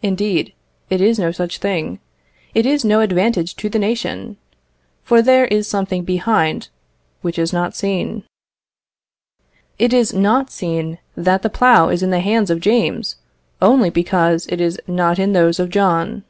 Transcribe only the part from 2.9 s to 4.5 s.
advantage to the nation,